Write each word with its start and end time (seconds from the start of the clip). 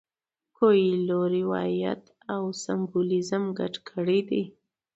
کویلیو 0.57 1.21
روایت 1.37 2.03
او 2.33 2.43
سمبولیزم 2.63 3.43
ګډ 3.59 3.73
کړي 3.89 4.19
دي. 4.29 4.43